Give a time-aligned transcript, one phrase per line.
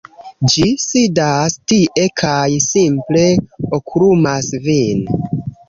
[0.53, 3.29] ĝi sidas tie kaj simple
[3.81, 5.09] okulumas vin.